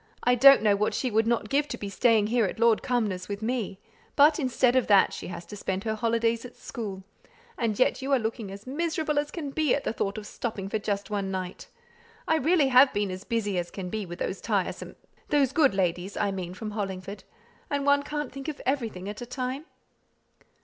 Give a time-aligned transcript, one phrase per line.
[0.23, 3.29] I don't know what she would not give to be staying here at Lord Cumnor's
[3.29, 3.77] with me;
[4.15, 7.03] but, instead of that, she has to spend her holidays at school;
[7.55, 10.69] and yet you are looking as miserable as can be at the thought of stopping
[10.69, 11.67] for just one night.
[12.27, 14.95] I really have been as busy as can be with those tiresome
[15.29, 17.23] those good ladies, I mean, from Hollingford
[17.69, 19.65] and one can't think of everything at a time."